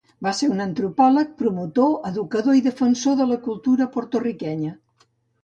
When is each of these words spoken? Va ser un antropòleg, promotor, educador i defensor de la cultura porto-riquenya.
Va 0.27 0.31
ser 0.35 0.47
un 0.51 0.61
antropòleg, 0.63 1.29
promotor, 1.41 1.91
educador 2.13 2.57
i 2.61 2.65
defensor 2.69 3.19
de 3.21 3.29
la 3.33 3.39
cultura 3.45 3.89
porto-riquenya. 3.99 4.75